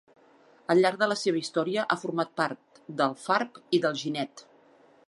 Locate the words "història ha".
1.41-1.99